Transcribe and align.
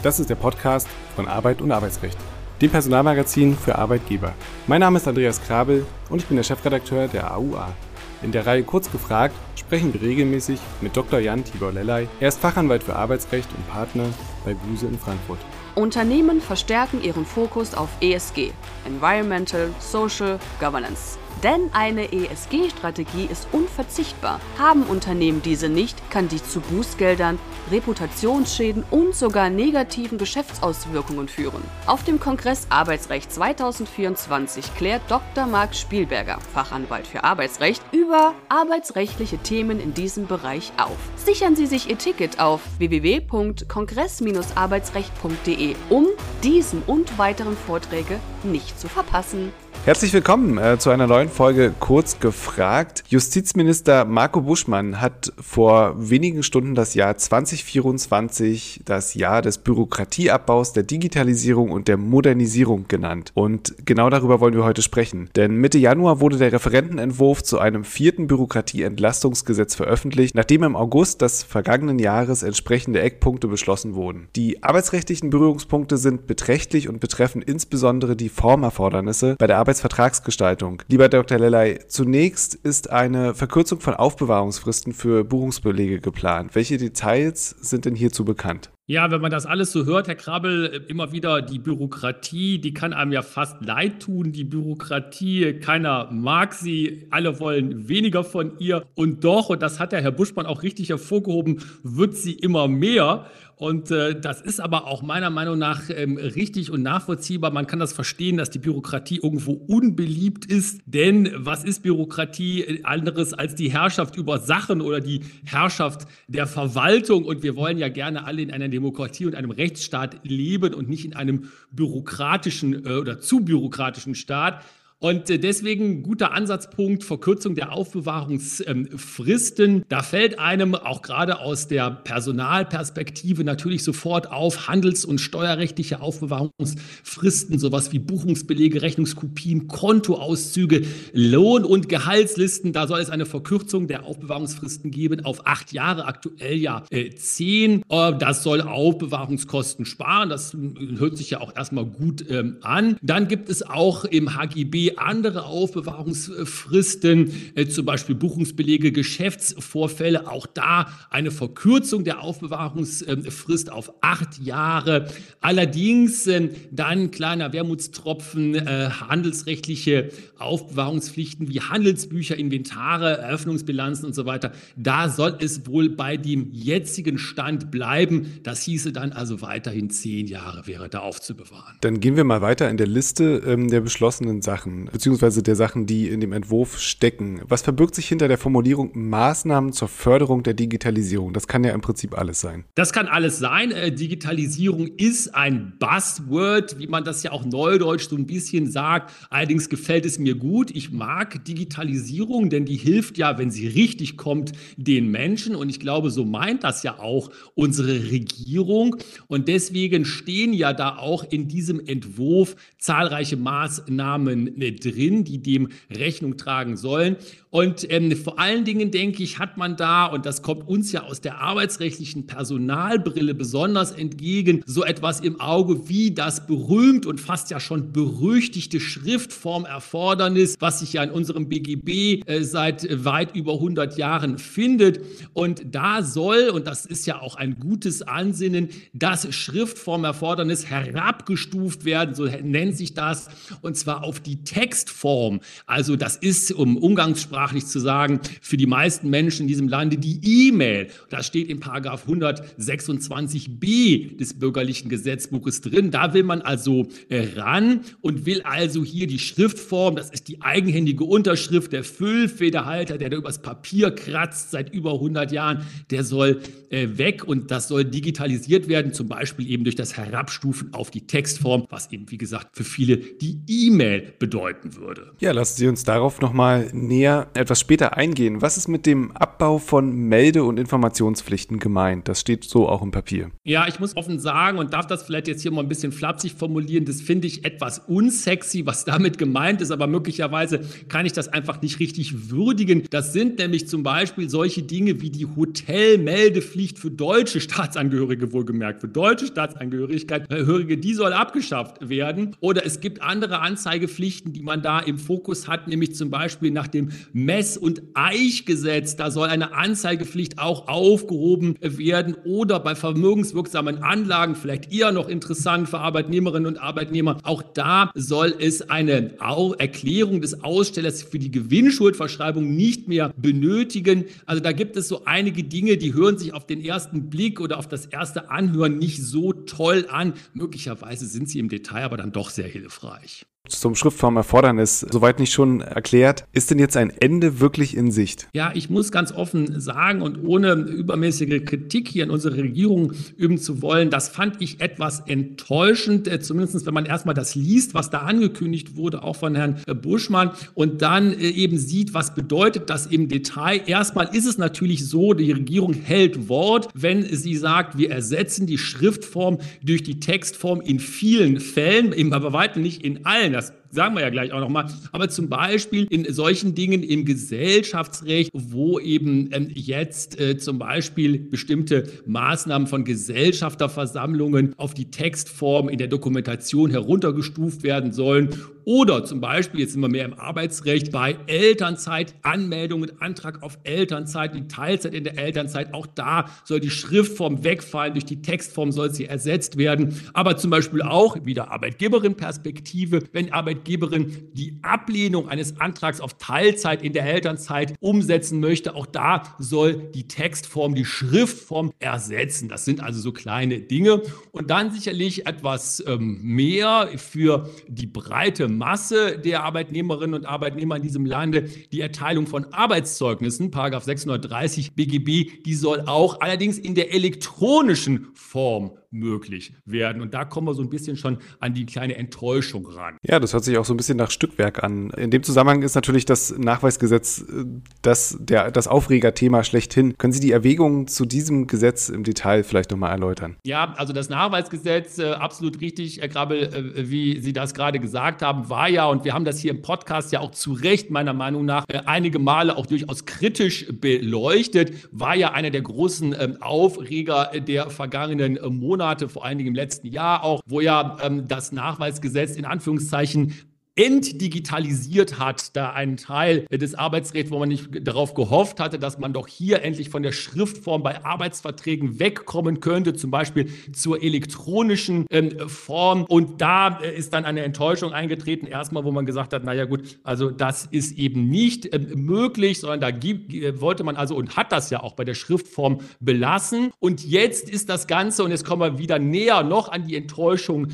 Das 0.00 0.20
ist 0.20 0.30
der 0.30 0.36
Podcast 0.36 0.86
von 1.16 1.26
Arbeit 1.26 1.60
und 1.60 1.72
Arbeitsrecht, 1.72 2.16
dem 2.62 2.70
Personalmagazin 2.70 3.56
für 3.56 3.76
Arbeitgeber. 3.76 4.32
Mein 4.68 4.80
Name 4.80 4.98
ist 4.98 5.08
Andreas 5.08 5.42
Krabel 5.42 5.84
und 6.08 6.18
ich 6.18 6.26
bin 6.26 6.36
der 6.36 6.44
Chefredakteur 6.44 7.08
der 7.08 7.34
AUA. 7.34 7.74
In 8.22 8.30
der 8.30 8.46
Reihe 8.46 8.62
Kurz 8.62 8.92
gefragt 8.92 9.34
sprechen 9.56 9.92
wir 9.92 10.00
regelmäßig 10.00 10.60
mit 10.80 10.96
Dr. 10.96 11.18
Jan 11.18 11.42
Tibor 11.42 11.72
Lellay. 11.72 12.06
Er 12.20 12.28
ist 12.28 12.38
Fachanwalt 12.38 12.84
für 12.84 12.94
Arbeitsrecht 12.94 13.48
und 13.56 13.68
Partner 13.68 14.04
bei 14.44 14.54
Buse 14.54 14.86
in 14.86 14.98
Frankfurt. 15.00 15.40
Unternehmen 15.74 16.40
verstärken 16.40 17.02
ihren 17.02 17.26
Fokus 17.26 17.74
auf 17.74 17.88
ESG, 18.00 18.52
Environmental, 18.86 19.68
Social, 19.80 20.38
Governance. 20.60 21.18
Denn 21.42 21.70
eine 21.72 22.12
ESG-Strategie 22.12 23.26
ist 23.30 23.48
unverzichtbar. 23.52 24.40
Haben 24.58 24.82
Unternehmen 24.82 25.40
diese 25.42 25.68
nicht, 25.68 26.10
kann 26.10 26.26
dies 26.28 26.50
zu 26.50 26.60
Bußgeldern, 26.60 27.38
Reputationsschäden 27.70 28.82
und 28.90 29.14
sogar 29.14 29.48
negativen 29.50 30.16
Geschäftsauswirkungen 30.18 31.28
führen. 31.28 31.62
Auf 31.86 32.02
dem 32.04 32.18
Kongress 32.18 32.66
Arbeitsrecht 32.70 33.30
2024 33.32 34.74
klärt 34.74 35.02
Dr. 35.08 35.46
Marc 35.46 35.76
Spielberger, 35.76 36.38
Fachanwalt 36.52 37.06
für 37.06 37.22
Arbeitsrecht, 37.24 37.82
über 37.92 38.34
arbeitsrechtliche 38.48 39.38
Themen 39.38 39.80
in 39.80 39.94
diesem 39.94 40.26
Bereich 40.26 40.72
auf. 40.76 40.98
Sichern 41.16 41.56
Sie 41.56 41.66
sich 41.66 41.88
Ihr 41.88 41.98
Ticket 41.98 42.40
auf 42.40 42.62
www.kongress-arbeitsrecht.de, 42.78 45.76
um 45.88 46.06
diesen 46.42 46.82
und 46.86 47.16
weiteren 47.18 47.56
Vorträge 47.56 48.18
nicht 48.42 48.80
zu 48.80 48.88
verpassen. 48.88 49.52
Herzlich 49.88 50.12
willkommen 50.12 50.58
äh, 50.58 50.78
zu 50.78 50.90
einer 50.90 51.06
neuen 51.06 51.30
Folge 51.30 51.72
Kurz 51.80 52.20
gefragt. 52.20 53.04
Justizminister 53.08 54.04
Marco 54.04 54.42
Buschmann 54.42 55.00
hat 55.00 55.32
vor 55.40 55.94
wenigen 55.96 56.42
Stunden 56.42 56.74
das 56.74 56.92
Jahr 56.92 57.16
2024 57.16 58.82
das 58.84 59.14
Jahr 59.14 59.40
des 59.40 59.56
Bürokratieabbaus, 59.56 60.74
der 60.74 60.82
Digitalisierung 60.82 61.70
und 61.70 61.88
der 61.88 61.96
Modernisierung 61.96 62.86
genannt. 62.86 63.32
Und 63.32 63.76
genau 63.86 64.10
darüber 64.10 64.40
wollen 64.40 64.52
wir 64.52 64.64
heute 64.64 64.82
sprechen. 64.82 65.30
Denn 65.36 65.56
Mitte 65.56 65.78
Januar 65.78 66.20
wurde 66.20 66.36
der 66.36 66.52
Referentenentwurf 66.52 67.42
zu 67.42 67.58
einem 67.58 67.84
vierten 67.84 68.26
Bürokratieentlastungsgesetz 68.26 69.74
veröffentlicht, 69.74 70.34
nachdem 70.34 70.64
im 70.64 70.76
August 70.76 71.22
des 71.22 71.44
vergangenen 71.44 71.98
Jahres 71.98 72.42
entsprechende 72.42 73.00
Eckpunkte 73.00 73.48
beschlossen 73.48 73.94
wurden. 73.94 74.28
Die 74.36 74.62
arbeitsrechtlichen 74.62 75.30
Berührungspunkte 75.30 75.96
sind 75.96 76.26
beträchtlich 76.26 76.90
und 76.90 77.00
betreffen 77.00 77.40
insbesondere 77.40 78.16
die 78.16 78.28
Formerfordernisse 78.28 79.36
bei 79.38 79.46
der 79.46 79.56
Arbeits 79.56 79.77
Vertragsgestaltung. 79.80 80.82
Lieber 80.88 81.08
Dr. 81.08 81.38
Lellay, 81.38 81.78
zunächst 81.88 82.54
ist 82.54 82.90
eine 82.90 83.34
Verkürzung 83.34 83.80
von 83.80 83.94
Aufbewahrungsfristen 83.94 84.92
für 84.92 85.24
Buchungsbelege 85.24 86.00
geplant. 86.00 86.54
Welche 86.54 86.76
Details 86.76 87.50
sind 87.60 87.84
denn 87.84 87.94
hierzu 87.94 88.24
bekannt? 88.24 88.70
Ja, 88.90 89.10
wenn 89.10 89.20
man 89.20 89.30
das 89.30 89.44
alles 89.44 89.70
so 89.70 89.84
hört, 89.84 90.08
Herr 90.08 90.14
Krabbel, 90.14 90.86
immer 90.88 91.12
wieder 91.12 91.42
die 91.42 91.58
Bürokratie, 91.58 92.58
die 92.58 92.72
kann 92.72 92.94
einem 92.94 93.12
ja 93.12 93.20
fast 93.20 93.62
leid 93.62 94.00
tun. 94.00 94.32
Die 94.32 94.44
Bürokratie, 94.44 95.60
keiner 95.60 96.08
mag 96.10 96.54
sie, 96.54 97.06
alle 97.10 97.38
wollen 97.38 97.86
weniger 97.86 98.24
von 98.24 98.58
ihr. 98.58 98.86
Und 98.94 99.24
doch, 99.24 99.50
und 99.50 99.60
das 99.60 99.78
hat 99.78 99.92
der 99.92 100.00
Herr 100.00 100.10
Buschmann 100.10 100.46
auch 100.46 100.62
richtig 100.62 100.88
hervorgehoben, 100.88 101.60
wird 101.82 102.16
sie 102.16 102.32
immer 102.32 102.66
mehr. 102.66 103.26
Und 103.58 103.90
äh, 103.90 104.18
das 104.18 104.40
ist 104.40 104.60
aber 104.60 104.86
auch 104.86 105.02
meiner 105.02 105.30
Meinung 105.30 105.58
nach 105.58 105.90
ähm, 105.90 106.16
richtig 106.16 106.70
und 106.70 106.82
nachvollziehbar. 106.82 107.50
Man 107.50 107.66
kann 107.66 107.80
das 107.80 107.92
verstehen, 107.92 108.36
dass 108.36 108.50
die 108.50 108.60
Bürokratie 108.60 109.18
irgendwo 109.20 109.52
unbeliebt 109.52 110.46
ist. 110.46 110.80
Denn 110.86 111.32
was 111.34 111.64
ist 111.64 111.82
Bürokratie 111.82 112.84
anderes 112.84 113.34
als 113.34 113.56
die 113.56 113.72
Herrschaft 113.72 114.16
über 114.16 114.38
Sachen 114.38 114.80
oder 114.80 115.00
die 115.00 115.22
Herrschaft 115.44 116.06
der 116.28 116.46
Verwaltung? 116.46 117.24
Und 117.24 117.42
wir 117.42 117.56
wollen 117.56 117.78
ja 117.78 117.88
gerne 117.88 118.26
alle 118.26 118.42
in 118.42 118.52
einer 118.52 118.68
Demokratie 118.68 119.26
und 119.26 119.34
einem 119.34 119.50
Rechtsstaat 119.50 120.20
leben 120.22 120.72
und 120.72 120.88
nicht 120.88 121.04
in 121.04 121.16
einem 121.16 121.48
bürokratischen 121.72 122.86
äh, 122.86 122.92
oder 122.92 123.18
zu 123.18 123.40
bürokratischen 123.40 124.14
Staat. 124.14 124.62
Und 125.00 125.30
äh, 125.30 125.38
deswegen 125.38 126.02
guter 126.02 126.32
Ansatzpunkt, 126.32 127.04
Verkürzung 127.04 127.54
der 127.54 127.72
Aufbewahrungsfristen. 127.72 129.84
Da 129.88 130.02
fällt 130.02 130.40
einem 130.40 130.74
auch 130.74 131.02
gerade 131.02 131.38
aus 131.38 131.68
der 131.68 131.92
Personalperspektive 131.92 133.44
natürlich 133.44 133.84
sofort 133.84 134.32
auf 134.32 134.66
handels- 134.66 135.04
und 135.04 135.20
steuerrechtliche 135.20 136.00
Aufbewahrungsfristen, 136.00 137.60
sowas 137.60 137.92
wie 137.92 138.00
Buchungsbelege, 138.00 138.82
Rechnungskopien, 138.82 139.68
Kontoauszüge, 139.68 140.82
Lohn- 141.12 141.64
und 141.64 141.88
Gehaltslisten. 141.88 142.72
Da 142.72 142.88
soll 142.88 142.98
es 142.98 143.10
eine 143.10 143.26
Verkürzung 143.26 143.86
der 143.86 144.04
Aufbewahrungsfristen 144.04 144.90
geben 144.90 145.24
auf 145.24 145.46
acht 145.46 145.72
Jahre, 145.72 146.06
aktuell 146.06 146.56
ja 146.56 146.82
äh, 146.90 147.10
zehn. 147.10 147.84
Äh, 147.88 148.14
das 148.18 148.42
soll 148.42 148.62
Aufbewahrungskosten 148.62 149.84
sparen. 149.84 150.28
Das 150.28 150.56
hört 150.98 151.16
sich 151.16 151.30
ja 151.30 151.40
auch 151.40 151.54
erstmal 151.54 151.86
gut 151.86 152.28
ähm, 152.28 152.56
an. 152.62 152.96
Dann 153.00 153.28
gibt 153.28 153.48
es 153.48 153.62
auch 153.62 154.04
im 154.04 154.34
HGB 154.34 154.87
andere 154.96 155.44
Aufbewahrungsfristen, 155.44 157.32
äh, 157.54 157.66
zum 157.66 157.84
Beispiel 157.84 158.14
Buchungsbelege, 158.14 158.92
Geschäftsvorfälle, 158.92 160.30
auch 160.30 160.46
da 160.46 160.86
eine 161.10 161.30
Verkürzung 161.30 162.04
der 162.04 162.22
Aufbewahrungsfrist 162.22 163.70
auf 163.70 163.92
acht 164.00 164.38
Jahre. 164.40 165.08
Allerdings 165.40 166.26
äh, 166.26 166.48
dann 166.70 167.10
kleiner 167.10 167.52
Wermutstropfen, 167.52 168.54
äh, 168.54 168.90
handelsrechtliche 168.90 170.10
Aufbewahrungspflichten 170.38 171.48
wie 171.48 171.60
Handelsbücher, 171.60 172.36
Inventare, 172.36 173.18
Eröffnungsbilanzen 173.18 174.06
und 174.06 174.14
so 174.14 174.24
weiter. 174.24 174.52
Da 174.76 175.08
soll 175.08 175.36
es 175.40 175.66
wohl 175.66 175.90
bei 175.90 176.16
dem 176.16 176.50
jetzigen 176.52 177.18
Stand 177.18 177.70
bleiben. 177.70 178.38
Das 178.44 178.62
hieße 178.62 178.92
dann 178.92 179.12
also 179.12 179.42
weiterhin 179.42 179.90
zehn 179.90 180.26
Jahre 180.26 180.66
wäre 180.66 180.88
da 180.88 181.00
aufzubewahren. 181.00 181.76
Dann 181.80 182.00
gehen 182.00 182.16
wir 182.16 182.24
mal 182.24 182.40
weiter 182.40 182.70
in 182.70 182.76
der 182.76 182.86
Liste 182.86 183.42
ähm, 183.46 183.68
der 183.68 183.80
beschlossenen 183.80 184.42
Sachen 184.42 184.77
beziehungsweise 184.86 185.42
der 185.42 185.56
Sachen, 185.56 185.86
die 185.86 186.08
in 186.08 186.20
dem 186.20 186.32
Entwurf 186.32 186.78
stecken. 186.78 187.40
Was 187.46 187.62
verbirgt 187.62 187.94
sich 187.94 188.06
hinter 188.06 188.28
der 188.28 188.38
Formulierung 188.38 188.90
Maßnahmen 188.94 189.72
zur 189.72 189.88
Förderung 189.88 190.42
der 190.42 190.54
Digitalisierung? 190.54 191.32
Das 191.32 191.48
kann 191.48 191.64
ja 191.64 191.72
im 191.72 191.80
Prinzip 191.80 192.16
alles 192.16 192.40
sein. 192.40 192.64
Das 192.74 192.92
kann 192.92 193.06
alles 193.06 193.38
sein. 193.38 193.70
Äh, 193.70 193.92
Digitalisierung 193.92 194.88
ist 194.96 195.34
ein 195.34 195.74
Buzzword, 195.78 196.78
wie 196.78 196.86
man 196.86 197.04
das 197.04 197.22
ja 197.22 197.32
auch 197.32 197.44
neudeutsch 197.44 198.08
so 198.08 198.16
ein 198.16 198.26
bisschen 198.26 198.70
sagt. 198.70 199.12
Allerdings 199.30 199.68
gefällt 199.68 200.04
es 200.06 200.18
mir 200.18 200.34
gut. 200.34 200.70
Ich 200.70 200.92
mag 200.92 201.44
Digitalisierung, 201.44 202.50
denn 202.50 202.64
die 202.64 202.76
hilft 202.76 203.18
ja, 203.18 203.38
wenn 203.38 203.50
sie 203.50 203.66
richtig 203.66 204.16
kommt, 204.16 204.52
den 204.76 205.10
Menschen. 205.10 205.54
Und 205.54 205.68
ich 205.68 205.80
glaube, 205.80 206.10
so 206.10 206.24
meint 206.24 206.64
das 206.64 206.82
ja 206.82 206.98
auch 206.98 207.30
unsere 207.54 208.10
Regierung. 208.10 208.96
Und 209.26 209.48
deswegen 209.48 210.04
stehen 210.04 210.52
ja 210.52 210.72
da 210.72 210.96
auch 210.96 211.24
in 211.24 211.48
diesem 211.48 211.84
Entwurf 211.86 212.56
zahlreiche 212.78 213.36
Maßnahmen 213.36 214.56
drin, 214.72 215.24
die 215.24 215.42
dem 215.42 215.68
Rechnung 215.90 216.36
tragen 216.36 216.76
sollen. 216.76 217.16
Und 217.50 217.90
ähm, 217.90 218.14
vor 218.14 218.38
allen 218.38 218.64
Dingen, 218.64 218.90
denke 218.90 219.22
ich, 219.22 219.38
hat 219.38 219.56
man 219.56 219.76
da, 219.76 220.06
und 220.06 220.26
das 220.26 220.42
kommt 220.42 220.68
uns 220.68 220.92
ja 220.92 221.04
aus 221.04 221.22
der 221.22 221.40
arbeitsrechtlichen 221.40 222.26
Personalbrille 222.26 223.34
besonders 223.34 223.92
entgegen, 223.92 224.62
so 224.66 224.84
etwas 224.84 225.20
im 225.20 225.40
Auge 225.40 225.88
wie 225.88 226.10
das 226.10 226.46
berühmt 226.46 227.06
und 227.06 227.20
fast 227.20 227.50
ja 227.50 227.58
schon 227.58 227.92
berüchtigte 227.92 228.80
Schriftformerfordernis, 228.80 230.56
was 230.58 230.80
sich 230.80 230.92
ja 230.92 231.02
in 231.02 231.10
unserem 231.10 231.48
BGB 231.48 232.22
äh, 232.26 232.42
seit 232.42 232.86
weit 233.04 233.34
über 233.34 233.54
100 233.54 233.96
Jahren 233.96 234.36
findet. 234.36 235.00
Und 235.32 235.74
da 235.74 236.02
soll, 236.02 236.50
und 236.50 236.66
das 236.66 236.84
ist 236.84 237.06
ja 237.06 237.22
auch 237.22 237.36
ein 237.36 237.58
gutes 237.58 238.02
Ansinnen, 238.02 238.68
das 238.92 239.34
Schriftformerfordernis 239.34 240.66
herabgestuft 240.66 241.86
werden, 241.86 242.14
so 242.14 242.26
nennt 242.26 242.76
sich 242.76 242.92
das, 242.92 243.28
und 243.62 243.76
zwar 243.76 244.04
auf 244.04 244.20
die 244.20 244.44
Textform. 244.58 245.38
Also 245.66 245.94
das 245.94 246.16
ist, 246.16 246.50
um 246.50 246.76
umgangssprachlich 246.76 247.66
zu 247.66 247.78
sagen, 247.78 248.18
für 248.40 248.56
die 248.56 248.66
meisten 248.66 249.08
Menschen 249.08 249.42
in 249.42 249.48
diesem 249.48 249.68
Lande 249.68 249.98
die 249.98 250.48
E-Mail. 250.48 250.88
Das 251.10 251.28
steht 251.28 251.48
in 251.48 251.60
Paragraph 251.60 252.08
126b 252.08 254.16
des 254.16 254.36
bürgerlichen 254.36 254.88
Gesetzbuches 254.88 255.60
drin. 255.60 255.92
Da 255.92 256.12
will 256.12 256.24
man 256.24 256.42
also 256.42 256.88
äh, 257.08 257.24
ran 257.36 257.82
und 258.00 258.26
will 258.26 258.42
also 258.42 258.82
hier 258.82 259.06
die 259.06 259.20
Schriftform, 259.20 259.94
das 259.94 260.10
ist 260.10 260.26
die 260.26 260.42
eigenhändige 260.42 261.04
Unterschrift, 261.04 261.72
der 261.72 261.84
Füllfederhalter, 261.84 262.98
der 262.98 263.10
da 263.10 263.16
übers 263.16 263.40
Papier 263.40 263.92
kratzt 263.92 264.50
seit 264.50 264.74
über 264.74 264.94
100 264.94 265.30
Jahren, 265.30 265.64
der 265.90 266.02
soll 266.02 266.40
äh, 266.70 266.88
weg 266.94 267.28
und 267.28 267.52
das 267.52 267.68
soll 267.68 267.84
digitalisiert 267.84 268.66
werden, 268.66 268.92
zum 268.92 269.06
Beispiel 269.06 269.48
eben 269.48 269.62
durch 269.62 269.76
das 269.76 269.96
Herabstufen 269.96 270.74
auf 270.74 270.90
die 270.90 271.06
Textform, 271.06 271.64
was 271.70 271.92
eben, 271.92 272.10
wie 272.10 272.18
gesagt, 272.18 272.56
für 272.56 272.64
viele 272.64 272.96
die 272.96 273.38
E-Mail 273.46 274.14
bedeutet 274.18 274.47
bedeuten 274.48 274.76
würde. 274.76 275.12
Ja, 275.20 275.32
lassen 275.32 275.56
Sie 275.56 275.68
uns 275.68 275.84
darauf 275.84 276.20
nochmal 276.20 276.68
näher 276.72 277.28
etwas 277.34 277.60
später 277.60 277.96
eingehen. 277.96 278.42
Was 278.42 278.56
ist 278.56 278.68
mit 278.68 278.86
dem 278.86 279.12
Abbau 279.16 279.58
von 279.58 279.92
Melde- 279.92 280.44
und 280.44 280.58
Informationspflichten 280.58 281.58
gemeint? 281.58 282.08
Das 282.08 282.20
steht 282.20 282.44
so 282.44 282.68
auch 282.68 282.82
im 282.82 282.90
Papier. 282.90 283.30
Ja, 283.44 283.66
ich 283.68 283.80
muss 283.80 283.96
offen 283.96 284.18
sagen 284.18 284.58
und 284.58 284.72
darf 284.72 284.86
das 284.86 285.02
vielleicht 285.02 285.28
jetzt 285.28 285.42
hier 285.42 285.50
mal 285.50 285.62
ein 285.62 285.68
bisschen 285.68 285.92
flapsig 285.92 286.34
formulieren. 286.34 286.84
Das 286.84 287.00
finde 287.00 287.26
ich 287.26 287.44
etwas 287.44 287.80
unsexy, 287.80 288.66
was 288.66 288.84
damit 288.84 289.18
gemeint 289.18 289.60
ist, 289.60 289.70
aber 289.70 289.86
möglicherweise 289.86 290.60
kann 290.88 291.06
ich 291.06 291.12
das 291.12 291.28
einfach 291.28 291.60
nicht 291.62 291.80
richtig 291.80 292.30
würdigen. 292.30 292.84
Das 292.90 293.12
sind 293.12 293.38
nämlich 293.38 293.68
zum 293.68 293.82
Beispiel 293.82 294.28
solche 294.28 294.62
Dinge 294.62 295.00
wie 295.00 295.10
die 295.10 295.26
Hotelmeldepflicht 295.26 296.78
für 296.78 296.90
deutsche 296.90 297.40
Staatsangehörige, 297.40 298.32
wohlgemerkt, 298.32 298.80
für 298.80 298.88
deutsche 298.88 299.26
Staatsangehörigkeit, 299.26 300.28
die 300.28 300.94
soll 300.94 301.12
abgeschafft 301.12 301.88
werden. 301.88 302.36
Oder 302.40 302.64
es 302.64 302.80
gibt 302.80 303.02
andere 303.02 303.40
Anzeigepflichten, 303.40 304.27
die 304.32 304.42
man 304.42 304.62
da 304.62 304.80
im 304.80 304.98
Fokus 304.98 305.48
hat, 305.48 305.68
nämlich 305.68 305.94
zum 305.94 306.10
Beispiel 306.10 306.50
nach 306.50 306.68
dem 306.68 306.90
Mess- 307.12 307.56
und 307.56 307.82
Eichgesetz. 307.94 308.96
Da 308.96 309.10
soll 309.10 309.28
eine 309.28 309.52
Anzeigepflicht 309.54 310.38
auch 310.38 310.68
aufgehoben 310.68 311.56
werden. 311.60 312.16
Oder 312.24 312.60
bei 312.60 312.74
vermögenswirksamen 312.74 313.82
Anlagen, 313.82 314.34
vielleicht 314.34 314.72
eher 314.72 314.92
noch 314.92 315.08
interessant 315.08 315.68
für 315.68 315.78
Arbeitnehmerinnen 315.78 316.46
und 316.46 316.58
Arbeitnehmer, 316.58 317.18
auch 317.22 317.42
da 317.42 317.90
soll 317.94 318.34
es 318.38 318.70
eine 318.70 319.14
Erklärung 319.58 320.20
des 320.20 320.42
Ausstellers 320.42 321.02
für 321.02 321.18
die 321.18 321.30
Gewinnschuldverschreibung 321.30 322.54
nicht 322.54 322.88
mehr 322.88 323.12
benötigen. 323.16 324.04
Also 324.26 324.42
da 324.42 324.52
gibt 324.52 324.76
es 324.76 324.88
so 324.88 325.04
einige 325.04 325.44
Dinge, 325.44 325.76
die 325.76 325.94
hören 325.94 326.18
sich 326.18 326.34
auf 326.34 326.46
den 326.46 326.64
ersten 326.64 327.10
Blick 327.10 327.40
oder 327.40 327.58
auf 327.58 327.68
das 327.68 327.86
erste 327.86 328.30
Anhören 328.30 328.78
nicht 328.78 329.02
so 329.02 329.32
toll 329.32 329.86
an. 329.90 330.14
Möglicherweise 330.34 331.06
sind 331.06 331.28
sie 331.28 331.38
im 331.38 331.48
Detail 331.48 331.84
aber 331.84 331.96
dann 331.96 332.12
doch 332.12 332.30
sehr 332.30 332.48
hilfreich 332.48 333.26
zum 333.48 333.74
Schriftformerfordernis 333.74 334.80
soweit 334.80 335.18
nicht 335.18 335.32
schon 335.32 335.60
erklärt. 335.60 336.24
Ist 336.32 336.50
denn 336.50 336.58
jetzt 336.58 336.76
ein 336.76 336.90
Ende 336.90 337.40
wirklich 337.40 337.76
in 337.76 337.90
Sicht? 337.90 338.28
Ja, 338.34 338.52
ich 338.54 338.70
muss 338.70 338.92
ganz 338.92 339.12
offen 339.12 339.60
sagen 339.60 340.02
und 340.02 340.24
ohne 340.24 340.52
übermäßige 340.52 341.44
Kritik 341.44 341.88
hier 341.88 342.04
in 342.04 342.10
unserer 342.10 342.36
Regierung 342.36 342.92
üben 343.16 343.38
zu 343.38 343.62
wollen, 343.62 343.90
das 343.90 344.08
fand 344.08 344.40
ich 344.40 344.60
etwas 344.60 345.00
enttäuschend, 345.00 346.08
äh, 346.08 346.20
zumindest 346.20 346.66
wenn 346.66 346.74
man 346.74 346.86
erstmal 346.86 347.14
das 347.14 347.34
liest, 347.34 347.74
was 347.74 347.90
da 347.90 347.98
angekündigt 347.98 348.76
wurde, 348.76 349.02
auch 349.02 349.16
von 349.16 349.34
Herrn 349.34 349.60
äh, 349.66 349.74
Buschmann, 349.74 350.30
und 350.54 350.82
dann 350.82 351.12
äh, 351.12 351.28
eben 351.28 351.58
sieht, 351.58 351.94
was 351.94 352.14
bedeutet 352.14 352.70
das 352.70 352.86
im 352.86 353.08
Detail. 353.08 353.62
Erstmal 353.66 354.14
ist 354.14 354.26
es 354.26 354.38
natürlich 354.38 354.86
so, 354.86 355.14
die 355.14 355.32
Regierung 355.32 355.72
hält 355.72 356.28
Wort, 356.28 356.68
wenn 356.74 357.04
sie 357.04 357.36
sagt, 357.36 357.78
wir 357.78 357.90
ersetzen 357.90 358.46
die 358.46 358.58
Schriftform 358.58 359.38
durch 359.62 359.82
die 359.82 360.00
Textform 360.00 360.60
in 360.60 360.80
vielen 360.80 361.40
Fällen, 361.40 361.92
eben 361.92 362.12
aber 362.12 362.32
weiter 362.32 362.60
nicht 362.60 362.84
in 362.84 363.06
allen 363.06 363.37
das 363.38 363.52
sagen 363.70 363.94
wir 363.94 364.02
ja 364.02 364.10
gleich 364.10 364.32
auch 364.32 364.40
nochmal, 364.40 364.66
aber 364.92 365.08
zum 365.08 365.28
Beispiel 365.28 365.86
in 365.90 366.10
solchen 366.12 366.54
Dingen 366.54 366.82
im 366.82 367.04
Gesellschaftsrecht, 367.04 368.30
wo 368.32 368.78
eben 368.78 369.30
ähm, 369.32 369.50
jetzt 369.54 370.20
äh, 370.20 370.38
zum 370.38 370.58
Beispiel 370.58 371.18
bestimmte 371.18 371.84
Maßnahmen 372.06 372.66
von 372.66 372.84
Gesellschafterversammlungen 372.84 374.54
auf 374.58 374.74
die 374.74 374.90
Textform 374.90 375.68
in 375.68 375.78
der 375.78 375.88
Dokumentation 375.88 376.70
heruntergestuft 376.70 377.62
werden 377.62 377.92
sollen 377.92 378.30
oder 378.68 379.02
zum 379.02 379.22
Beispiel, 379.22 379.60
jetzt 379.60 379.72
sind 379.72 379.80
wir 379.80 379.88
mehr 379.88 380.04
im 380.04 380.12
Arbeitsrecht, 380.12 380.92
bei 380.92 381.16
Elternzeit, 381.26 382.14
Anmeldung 382.20 382.82
und 382.82 383.00
Antrag 383.00 383.42
auf 383.42 383.58
Elternzeit, 383.64 384.34
die 384.34 384.46
Teilzeit 384.46 384.92
in 384.92 385.04
der 385.04 385.16
Elternzeit, 385.16 385.72
auch 385.72 385.86
da 385.86 386.26
soll 386.44 386.60
die 386.60 386.68
Schriftform 386.68 387.44
wegfallen, 387.44 387.94
durch 387.94 388.04
die 388.04 388.20
Textform 388.20 388.70
soll 388.70 388.92
sie 388.92 389.06
ersetzt 389.06 389.56
werden. 389.56 389.98
Aber 390.12 390.36
zum 390.36 390.50
Beispiel 390.50 390.82
auch 390.82 391.16
wieder 391.24 391.50
Arbeitgeberin-Perspektive, 391.50 393.04
wenn 393.12 393.32
Arbeitgeberin 393.58 394.28
die 394.32 394.58
Ablehnung 394.62 395.28
eines 395.28 395.60
Antrags 395.60 396.00
auf 396.00 396.14
Teilzeit 396.18 396.82
in 396.82 396.92
der 396.92 397.04
Elternzeit 397.04 397.74
umsetzen 397.80 398.40
möchte, 398.40 398.74
auch 398.74 398.86
da 398.86 399.22
soll 399.38 399.90
die 399.94 400.06
Textform, 400.06 400.74
die 400.74 400.84
Schriftform 400.84 401.72
ersetzen. 401.78 402.48
Das 402.48 402.64
sind 402.64 402.80
also 402.80 403.00
so 403.00 403.12
kleine 403.12 403.60
Dinge. 403.60 404.02
Und 404.30 404.50
dann 404.50 404.70
sicherlich 404.70 405.26
etwas 405.26 405.82
ähm, 405.86 406.20
mehr 406.22 406.90
für 406.96 407.48
die 407.66 407.86
breite 407.86 408.48
Masse 408.48 409.18
der 409.18 409.44
Arbeitnehmerinnen 409.44 410.14
und 410.14 410.26
Arbeitnehmer 410.26 410.76
in 410.76 410.82
diesem 410.82 411.04
Lande 411.04 411.48
die 411.72 411.80
Erteilung 411.80 412.26
von 412.26 412.52
Arbeitszeugnissen, 412.52 413.50
Paragraph 413.50 413.84
630 413.84 414.74
BGB, 414.74 415.42
die 415.44 415.54
soll 415.54 415.82
auch 415.86 416.20
allerdings 416.20 416.58
in 416.58 416.74
der 416.74 416.94
elektronischen 416.94 418.08
Form 418.14 418.72
möglich 418.90 419.52
werden. 419.64 420.00
Und 420.00 420.14
da 420.14 420.24
kommen 420.24 420.46
wir 420.46 420.54
so 420.54 420.62
ein 420.62 420.70
bisschen 420.70 420.96
schon 420.96 421.18
an 421.40 421.54
die 421.54 421.66
kleine 421.66 421.96
Enttäuschung 421.96 422.66
ran. 422.66 422.96
Ja, 423.02 423.20
das 423.20 423.32
hört 423.32 423.44
sich 423.44 423.58
auch 423.58 423.64
so 423.64 423.74
ein 423.74 423.76
bisschen 423.76 423.98
nach 423.98 424.10
Stückwerk 424.10 424.62
an. 424.62 424.90
In 424.90 425.10
dem 425.10 425.22
Zusammenhang 425.22 425.62
ist 425.62 425.74
natürlich 425.74 426.06
das 426.06 426.36
Nachweisgesetz 426.36 427.20
äh, 427.20 427.44
das, 427.82 428.16
der, 428.20 428.50
das 428.50 428.66
Aufregerthema 428.66 429.44
schlechthin. 429.44 429.96
Können 429.98 430.12
Sie 430.12 430.20
die 430.20 430.32
Erwägungen 430.32 430.88
zu 430.88 431.04
diesem 431.04 431.46
Gesetz 431.46 431.88
im 431.88 432.04
Detail 432.04 432.44
vielleicht 432.44 432.70
nochmal 432.70 432.92
erläutern? 432.92 433.36
Ja, 433.44 433.74
also 433.76 433.92
das 433.92 434.08
Nachweisgesetz, 434.08 434.98
äh, 434.98 435.10
absolut 435.10 435.60
richtig, 435.60 436.00
Herr 436.00 436.08
Grabbel, 436.08 436.42
äh, 436.44 436.90
wie 436.90 437.20
Sie 437.20 437.32
das 437.32 437.52
gerade 437.52 437.78
gesagt 437.80 438.22
haben, 438.22 438.48
war 438.48 438.68
ja, 438.68 438.86
und 438.86 439.04
wir 439.04 439.12
haben 439.12 439.24
das 439.24 439.38
hier 439.38 439.50
im 439.50 439.60
Podcast 439.60 440.12
ja 440.12 440.20
auch 440.20 440.30
zu 440.30 440.52
Recht 440.52 440.90
meiner 440.90 441.12
Meinung 441.12 441.44
nach 441.44 441.64
äh, 441.68 441.80
einige 441.84 442.18
Male 442.18 442.56
auch 442.56 442.66
durchaus 442.66 443.04
kritisch 443.04 443.66
beleuchtet, 443.70 444.72
war 444.92 445.14
ja 445.14 445.32
einer 445.32 445.50
der 445.50 445.62
großen 445.62 446.16
ähm, 446.18 446.38
Aufreger 446.40 447.32
der 447.38 447.68
vergangenen 447.70 448.38
Monate. 448.58 448.77
Monate, 448.78 449.08
vor 449.08 449.24
allen 449.24 449.38
Dingen 449.38 449.48
im 449.48 449.54
letzten 449.54 449.88
Jahr 449.88 450.22
auch, 450.22 450.40
wo 450.46 450.60
ja 450.60 450.96
ähm, 451.02 451.26
das 451.26 451.50
Nachweisgesetz 451.50 452.36
in 452.36 452.44
Anführungszeichen 452.44 453.34
entdigitalisiert 453.78 455.20
hat, 455.20 455.54
da 455.56 455.70
einen 455.70 455.96
Teil 455.96 456.46
des 456.50 456.74
Arbeitsrechts, 456.74 457.30
wo 457.30 457.38
man 457.38 457.48
nicht 457.48 457.86
darauf 457.86 458.14
gehofft 458.14 458.58
hatte, 458.58 458.80
dass 458.80 458.98
man 458.98 459.12
doch 459.12 459.28
hier 459.28 459.62
endlich 459.62 459.88
von 459.88 460.02
der 460.02 460.10
Schriftform 460.10 460.82
bei 460.82 461.04
Arbeitsverträgen 461.04 462.00
wegkommen 462.00 462.58
könnte, 462.58 462.94
zum 462.94 463.12
Beispiel 463.12 463.48
zur 463.72 464.02
elektronischen 464.02 465.06
ähm, 465.10 465.48
Form. 465.48 466.04
Und 466.08 466.40
da 466.40 466.80
äh, 466.80 466.96
ist 466.96 467.14
dann 467.14 467.24
eine 467.24 467.42
Enttäuschung 467.42 467.92
eingetreten, 467.92 468.48
erstmal, 468.48 468.84
wo 468.84 468.90
man 468.90 469.06
gesagt 469.06 469.32
hat, 469.32 469.44
naja 469.44 469.64
gut, 469.64 470.00
also 470.02 470.32
das 470.32 470.66
ist 470.66 470.98
eben 470.98 471.28
nicht 471.28 471.72
äh, 471.72 471.78
möglich, 471.78 472.58
sondern 472.58 472.80
da 472.80 472.90
gibt, 472.90 473.32
äh, 473.32 473.60
wollte 473.60 473.84
man 473.84 473.94
also 473.94 474.16
und 474.16 474.36
hat 474.36 474.50
das 474.50 474.70
ja 474.70 474.82
auch 474.82 474.94
bei 474.94 475.04
der 475.04 475.14
Schriftform 475.14 475.82
belassen. 476.00 476.72
Und 476.80 477.04
jetzt 477.04 477.48
ist 477.48 477.68
das 477.68 477.86
Ganze, 477.86 478.24
und 478.24 478.32
jetzt 478.32 478.44
kommen 478.44 478.62
wir 478.62 478.78
wieder 478.78 478.98
näher 478.98 479.44
noch 479.44 479.68
an 479.68 479.86
die 479.86 479.94
Enttäuschung 479.94 480.66